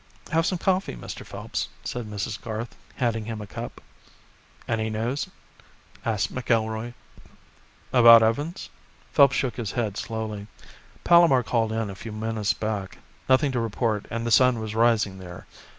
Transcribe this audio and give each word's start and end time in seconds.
"Have 0.31 0.47
some 0.47 0.57
coffee, 0.57 0.95
Mr. 0.95 1.23
Phelps," 1.23 1.69
said 1.83 2.07
Mrs. 2.09 2.41
Garth, 2.41 2.75
handing 2.95 3.25
him 3.25 3.39
a 3.39 3.45
cup. 3.45 3.79
"Any 4.67 4.89
news?" 4.89 5.27
asked 6.03 6.33
McIlroy. 6.33 6.95
"About 7.93 8.23
Evans?" 8.23 8.71
Phelps 9.11 9.35
shook 9.35 9.57
his 9.57 9.73
head 9.73 9.97
slowly. 9.97 10.47
"Palomar 11.03 11.43
called 11.43 11.71
in 11.71 11.91
a 11.91 11.95
few 11.95 12.11
minutes 12.11 12.51
back. 12.53 12.97
Nothing 13.29 13.51
to 13.51 13.59
report 13.59 14.07
and 14.09 14.25
the 14.25 14.31
sun 14.31 14.59
was 14.59 14.73
rising 14.73 15.19
there. 15.19 15.45